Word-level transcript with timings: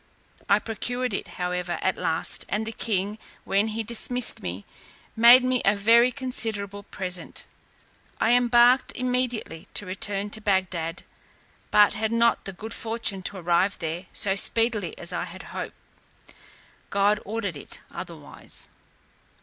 I 0.49 0.57
procured 0.57 1.13
it 1.13 1.27
however 1.37 1.77
at 1.83 1.95
last, 1.95 2.43
and 2.49 2.65
the 2.65 2.71
king, 2.71 3.19
when 3.43 3.67
he 3.67 3.83
dismissed 3.83 4.41
me, 4.41 4.65
made 5.15 5.43
me 5.43 5.61
a 5.63 5.75
very 5.75 6.11
considerable 6.11 6.81
present. 6.81 7.45
I 8.19 8.31
embarked 8.31 8.93
immediately 8.95 9.67
to 9.75 9.85
return 9.85 10.31
to 10.31 10.41
Bagdad, 10.41 11.03
but 11.69 11.93
had 11.93 12.11
not 12.11 12.45
the 12.45 12.53
good 12.53 12.73
fortune 12.73 13.21
to 13.21 13.37
arrive 13.37 13.77
there 13.77 14.07
so 14.11 14.35
speedily 14.35 14.97
as 14.97 15.13
I 15.13 15.25
had 15.25 15.43
hoped. 15.53 15.75
God 16.89 17.19
ordered 17.23 17.55
it 17.55 17.79
otherwise. 17.91 18.69